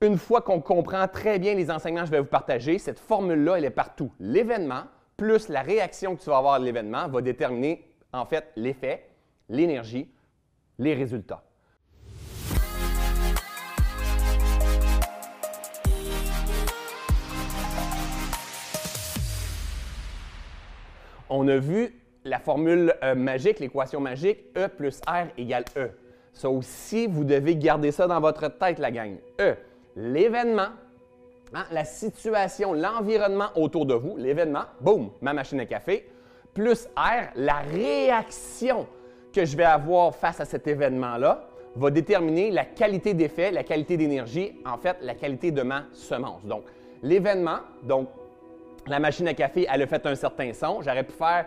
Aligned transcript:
Une 0.00 0.16
fois 0.16 0.42
qu'on 0.42 0.60
comprend 0.60 1.08
très 1.08 1.40
bien 1.40 1.54
les 1.54 1.72
enseignements 1.72 2.02
que 2.02 2.06
je 2.06 2.12
vais 2.12 2.20
vous 2.20 2.26
partager, 2.26 2.78
cette 2.78 3.00
formule-là, 3.00 3.58
elle 3.58 3.64
est 3.64 3.70
partout. 3.70 4.12
L'événement 4.20 4.84
plus 5.16 5.48
la 5.48 5.60
réaction 5.60 6.14
que 6.14 6.22
tu 6.22 6.30
vas 6.30 6.36
avoir 6.36 6.54
à 6.54 6.58
l'événement 6.60 7.08
va 7.08 7.20
déterminer 7.20 7.84
en 8.12 8.24
fait 8.24 8.52
l'effet, 8.54 9.08
l'énergie, 9.48 10.08
les 10.78 10.94
résultats. 10.94 11.42
On 21.28 21.48
a 21.48 21.56
vu 21.56 21.92
la 22.24 22.38
formule 22.38 22.94
euh, 23.02 23.16
magique, 23.16 23.58
l'équation 23.58 24.00
magique, 24.00 24.38
E 24.56 24.68
plus 24.68 25.00
R 25.08 25.26
égale 25.36 25.64
E. 25.76 25.90
Ça 26.32 26.48
aussi, 26.48 27.08
vous 27.08 27.24
devez 27.24 27.56
garder 27.56 27.90
ça 27.90 28.06
dans 28.06 28.20
votre 28.20 28.46
tête, 28.46 28.78
la 28.78 28.92
gang. 28.92 29.16
E, 29.40 29.56
l'événement, 29.96 30.68
hein, 31.54 31.64
la 31.70 31.84
situation, 31.84 32.72
l'environnement 32.72 33.48
autour 33.56 33.86
de 33.86 33.94
vous, 33.94 34.16
l'événement, 34.16 34.64
boum, 34.80 35.10
ma 35.20 35.32
machine 35.32 35.60
à 35.60 35.66
café, 35.66 36.08
plus 36.54 36.88
R, 36.96 37.30
la 37.36 37.58
réaction 37.58 38.86
que 39.32 39.44
je 39.44 39.56
vais 39.56 39.64
avoir 39.64 40.14
face 40.14 40.40
à 40.40 40.44
cet 40.44 40.66
événement-là 40.66 41.48
va 41.76 41.90
déterminer 41.90 42.50
la 42.50 42.64
qualité 42.64 43.14
d'effet, 43.14 43.50
la 43.50 43.62
qualité 43.62 43.96
d'énergie, 43.96 44.60
en 44.66 44.78
fait, 44.78 44.96
la 45.00 45.14
qualité 45.14 45.50
de 45.50 45.62
ma 45.62 45.84
semence. 45.92 46.44
Donc, 46.44 46.64
l'événement, 47.02 47.58
donc, 47.82 48.08
la 48.86 48.98
machine 48.98 49.28
à 49.28 49.34
café, 49.34 49.66
elle 49.70 49.82
a 49.82 49.86
fait 49.86 50.04
un 50.06 50.14
certain 50.14 50.52
son. 50.52 50.80
J'aurais 50.82 51.04
pu 51.04 51.12
faire 51.12 51.46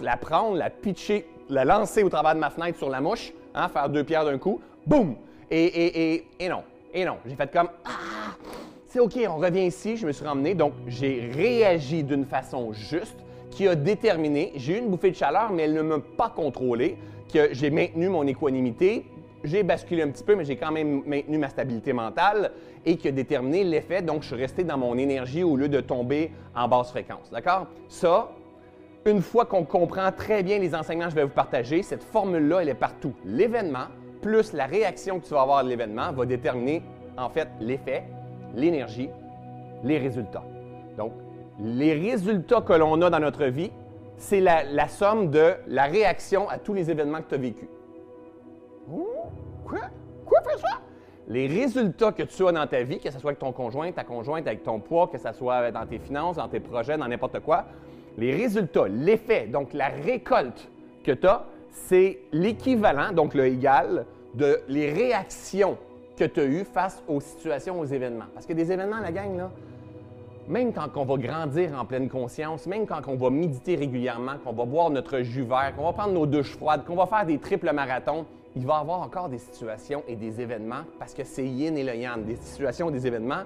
la 0.00 0.16
prendre, 0.16 0.56
la 0.56 0.70
pitcher, 0.70 1.28
la 1.48 1.64
lancer 1.64 2.02
au 2.02 2.08
travers 2.08 2.34
de 2.34 2.40
ma 2.40 2.50
fenêtre 2.50 2.78
sur 2.78 2.88
la 2.88 3.00
mouche, 3.00 3.32
hein, 3.54 3.68
faire 3.68 3.88
deux 3.88 4.04
pierres 4.04 4.24
d'un 4.24 4.38
coup, 4.38 4.60
boum! 4.86 5.16
Et, 5.50 6.24
non, 6.48 6.62
et 6.92 7.04
non. 7.04 7.16
J'ai 7.26 7.34
fait 7.34 7.50
comme 7.52 7.68
Ah! 7.84 8.36
C'est 8.86 9.00
OK, 9.00 9.18
on 9.28 9.36
revient 9.36 9.66
ici, 9.66 9.98
je 9.98 10.06
me 10.06 10.12
suis 10.12 10.24
ramené. 10.24 10.54
Donc, 10.54 10.72
j'ai 10.86 11.30
réagi 11.34 12.02
d'une 12.02 12.24
façon 12.24 12.72
juste 12.72 13.18
qui 13.50 13.68
a 13.68 13.74
déterminé, 13.74 14.52
j'ai 14.56 14.76
eu 14.76 14.78
une 14.78 14.88
bouffée 14.88 15.10
de 15.10 15.16
chaleur, 15.16 15.52
mais 15.52 15.64
elle 15.64 15.74
ne 15.74 15.82
m'a 15.82 15.98
pas 15.98 16.30
contrôlé, 16.30 16.96
que 17.32 17.52
j'ai 17.52 17.70
maintenu 17.70 18.08
mon 18.08 18.26
équanimité, 18.26 19.04
j'ai 19.44 19.62
basculé 19.62 20.02
un 20.02 20.08
petit 20.08 20.24
peu, 20.24 20.34
mais 20.36 20.44
j'ai 20.44 20.56
quand 20.56 20.72
même 20.72 21.02
maintenu 21.06 21.38
ma 21.38 21.48
stabilité 21.48 21.92
mentale 21.92 22.52
et 22.84 22.96
qui 22.96 23.08
a 23.08 23.12
déterminé 23.12 23.64
l'effet. 23.64 24.00
Donc, 24.00 24.22
je 24.22 24.28
suis 24.28 24.36
resté 24.36 24.64
dans 24.64 24.78
mon 24.78 24.96
énergie 24.96 25.42
au 25.42 25.56
lieu 25.56 25.68
de 25.68 25.80
tomber 25.80 26.30
en 26.56 26.66
basse 26.66 26.90
fréquence. 26.90 27.30
D'accord? 27.30 27.66
Ça, 27.88 28.30
une 29.04 29.20
fois 29.20 29.44
qu'on 29.44 29.64
comprend 29.64 30.10
très 30.12 30.42
bien 30.42 30.58
les 30.58 30.74
enseignements 30.74 31.06
que 31.06 31.10
je 31.10 31.16
vais 31.16 31.24
vous 31.24 31.28
partager, 31.28 31.82
cette 31.82 32.04
formule-là, 32.04 32.60
elle 32.62 32.70
est 32.70 32.74
partout. 32.74 33.12
L'événement 33.24 33.86
plus 34.28 34.52
la 34.52 34.66
réaction 34.66 35.20
que 35.20 35.26
tu 35.26 35.32
vas 35.32 35.40
avoir 35.40 35.58
à 35.58 35.62
l'événement 35.62 36.12
va 36.12 36.26
déterminer 36.26 36.82
en 37.16 37.30
fait 37.30 37.48
l'effet, 37.60 38.04
l'énergie, 38.54 39.08
les 39.82 39.96
résultats. 39.98 40.44
Donc, 40.98 41.12
les 41.60 41.94
résultats 41.94 42.60
que 42.60 42.74
l'on 42.74 43.00
a 43.00 43.08
dans 43.08 43.20
notre 43.20 43.46
vie, 43.46 43.72
c'est 44.18 44.40
la, 44.40 44.88
somme 44.88 45.30
de 45.30 45.54
la 45.66 45.84
réaction 45.84 46.46
à 46.48 46.58
tous 46.58 46.74
les 46.74 46.90
événements 46.90 47.18
que 47.22 47.28
tu 47.30 47.34
as 47.36 47.38
vécus. 47.38 47.68
Quoi? 49.64 49.80
Quoi 50.26 50.40
fait 50.42 50.58
ça? 50.58 50.80
Les 51.28 51.46
résultats 51.46 52.12
que 52.12 52.22
tu 52.24 52.46
as 52.46 52.52
dans 52.52 52.66
ta 52.66 52.82
vie, 52.82 53.00
que 53.00 53.10
ce 53.10 53.18
soit 53.18 53.30
avec 53.30 53.38
ton 53.38 53.52
conjoint, 53.52 53.90
ta 53.92 54.04
conjointe, 54.04 54.46
avec 54.46 54.62
ton 54.62 54.78
poids, 54.78 55.08
que 55.08 55.18
ce 55.18 55.32
soit 55.32 55.70
dans 55.70 55.86
tes 55.86 55.98
finances, 55.98 56.36
dans 56.36 56.48
tes 56.48 56.60
projets, 56.60 56.98
dans 56.98 57.08
n'importe 57.08 57.40
quoi, 57.40 57.64
les 58.18 58.34
résultats, 58.34 58.88
l'effet, 58.88 59.46
donc 59.46 59.72
la 59.72 59.88
récolte 59.88 60.68
que 61.02 61.12
tu 61.12 61.26
as, 61.26 61.46
c'est 61.70 62.18
l'équivalent, 62.32 63.12
donc 63.12 63.34
le 63.34 63.46
égal, 63.46 64.04
de 64.34 64.60
les 64.68 64.92
réactions 64.92 65.76
que 66.16 66.24
tu 66.24 66.40
as 66.40 66.44
eues 66.44 66.64
face 66.64 67.02
aux 67.06 67.20
situations, 67.20 67.78
aux 67.80 67.84
événements. 67.84 68.26
Parce 68.34 68.46
que 68.46 68.52
des 68.52 68.70
événements, 68.72 68.98
la 68.98 69.12
gang, 69.12 69.48
même 70.48 70.72
quand 70.72 70.88
on 70.96 71.04
va 71.04 71.16
grandir 71.16 71.78
en 71.78 71.84
pleine 71.84 72.08
conscience, 72.08 72.66
même 72.66 72.86
quand 72.86 73.06
on 73.06 73.16
va 73.16 73.30
méditer 73.30 73.76
régulièrement, 73.76 74.38
qu'on 74.42 74.52
va 74.52 74.64
boire 74.64 74.90
notre 74.90 75.20
jus 75.20 75.42
vert, 75.42 75.74
qu'on 75.76 75.84
va 75.84 75.92
prendre 75.92 76.14
nos 76.14 76.26
douches 76.26 76.56
froides, 76.56 76.84
qu'on 76.84 76.96
va 76.96 77.06
faire 77.06 77.26
des 77.26 77.38
triples 77.38 77.72
marathons, 77.72 78.24
il 78.56 78.66
va 78.66 78.78
y 78.78 78.80
avoir 78.80 79.02
encore 79.02 79.28
des 79.28 79.38
situations 79.38 80.02
et 80.08 80.16
des 80.16 80.40
événements, 80.40 80.84
parce 80.98 81.14
que 81.14 81.22
c'est 81.22 81.46
yin 81.46 81.76
et 81.76 81.84
le 81.84 81.94
yang, 81.94 82.24
des 82.24 82.36
situations, 82.36 82.90
des 82.90 83.06
événements 83.06 83.42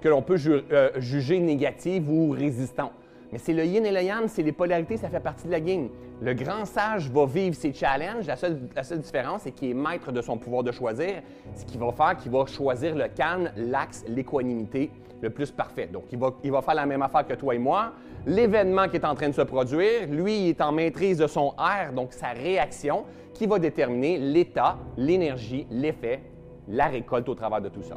que 0.00 0.08
l'on 0.08 0.22
peut 0.22 0.38
euh, 0.46 0.90
juger 0.96 1.40
négatives 1.40 2.10
ou 2.10 2.30
résistants. 2.30 2.92
Mais 3.32 3.38
c'est 3.38 3.52
le 3.52 3.64
yin 3.64 3.84
et 3.84 3.92
le 3.92 4.02
yang, 4.02 4.26
c'est 4.28 4.42
les 4.42 4.52
polarités, 4.52 4.96
ça 4.96 5.08
fait 5.08 5.20
partie 5.20 5.46
de 5.46 5.52
la 5.52 5.60
game. 5.60 5.88
Le 6.20 6.32
grand 6.34 6.64
sage 6.64 7.10
va 7.10 7.26
vivre 7.26 7.54
ses 7.54 7.72
challenges. 7.72 8.26
La 8.26 8.36
seule, 8.36 9.00
différence, 9.00 9.42
c'est 9.42 9.52
qu'il 9.52 9.70
est 9.70 9.74
maître 9.74 10.12
de 10.12 10.22
son 10.22 10.38
pouvoir 10.38 10.62
de 10.62 10.72
choisir. 10.72 11.22
Ce 11.54 11.64
qu'il 11.64 11.80
va 11.80 11.92
faire, 11.92 12.16
qu'il 12.16 12.32
va 12.32 12.46
choisir 12.46 12.94
le 12.94 13.08
calme, 13.08 13.50
l'axe, 13.56 14.04
l'équanimité 14.08 14.90
le 15.20 15.30
plus 15.30 15.50
parfait. 15.50 15.88
Donc, 15.92 16.04
il 16.12 16.18
va, 16.18 16.30
il 16.44 16.52
va 16.52 16.62
faire 16.62 16.74
la 16.74 16.86
même 16.86 17.02
affaire 17.02 17.26
que 17.26 17.34
toi 17.34 17.54
et 17.54 17.58
moi. 17.58 17.92
L'événement 18.26 18.88
qui 18.88 18.96
est 18.96 19.04
en 19.04 19.14
train 19.14 19.28
de 19.28 19.34
se 19.34 19.42
produire, 19.42 20.06
lui, 20.10 20.38
il 20.38 20.48
est 20.50 20.60
en 20.60 20.72
maîtrise 20.72 21.18
de 21.18 21.26
son 21.26 21.54
air, 21.58 21.92
donc 21.92 22.12
sa 22.12 22.28
réaction, 22.28 23.04
qui 23.32 23.46
va 23.46 23.58
déterminer 23.58 24.18
l'état, 24.18 24.78
l'énergie, 24.96 25.66
l'effet, 25.70 26.20
la 26.68 26.86
récolte 26.86 27.28
au 27.28 27.34
travers 27.34 27.60
de 27.60 27.68
tout 27.68 27.82
ça. 27.82 27.96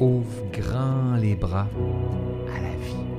Ouvre 0.00 0.42
grand 0.52 1.16
les 1.16 1.34
bras 1.34 1.66
à 2.54 2.60
la 2.60 2.76
vie. 2.76 3.15